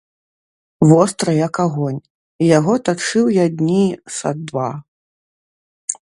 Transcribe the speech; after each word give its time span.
Востры, 0.91 1.33
як 1.47 1.55
агонь, 1.65 1.99
яго 2.57 2.73
тачыў 2.89 3.25
я 3.35 3.45
дні 3.59 3.83
са 4.15 4.29
два. 4.53 4.71